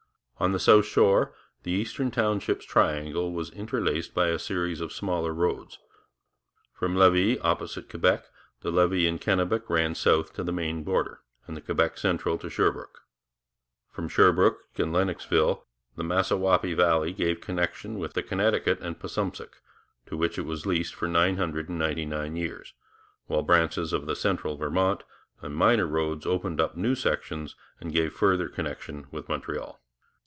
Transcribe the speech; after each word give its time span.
On 0.41 0.53
the 0.53 0.59
south 0.59 0.87
shore 0.87 1.35
the 1.61 1.71
Eastern 1.71 2.09
Townships 2.09 2.65
triangle 2.65 3.31
was 3.31 3.51
interlaced 3.51 4.15
by 4.15 4.29
a 4.29 4.39
series 4.39 4.81
of 4.81 4.91
smaller 4.91 5.31
roads. 5.35 5.77
From 6.73 6.95
Lévis, 6.95 7.37
opposite 7.43 7.87
Quebec, 7.87 8.25
the 8.61 8.71
Lévis 8.71 9.07
and 9.07 9.21
Kennebec 9.21 9.69
ran 9.69 9.93
south 9.93 10.33
to 10.33 10.43
the 10.43 10.51
Maine 10.51 10.81
border, 10.81 11.19
and 11.45 11.55
the 11.55 11.61
Quebec 11.61 11.95
Central 11.95 12.39
to 12.39 12.49
Sherbrooke. 12.49 13.01
From 13.91 14.09
Sherbrooke 14.09 14.61
and 14.79 14.91
Lennoxville 14.91 15.61
the 15.95 16.03
Massawappi 16.03 16.73
Valley 16.75 17.13
gave 17.13 17.39
connection 17.39 17.99
with 17.99 18.13
the 18.13 18.23
Connecticut 18.23 18.79
and 18.81 18.97
Passumpsic, 18.99 19.61
to 20.07 20.17
which 20.17 20.39
it 20.39 20.45
was 20.47 20.65
leased 20.65 20.95
for 20.95 21.07
999 21.07 22.35
years, 22.35 22.73
while 23.27 23.43
branches 23.43 23.93
of 23.93 24.07
the 24.07 24.15
Central 24.15 24.57
Vermont 24.57 25.03
and 25.43 25.55
minor 25.55 25.85
roads 25.85 26.25
opened 26.25 26.59
up 26.59 26.75
new 26.75 26.95
sections 26.95 27.55
and 27.79 27.93
gave 27.93 28.11
further 28.11 28.49
connection 28.49 29.05
with 29.11 29.29
Montreal. 29.29 29.77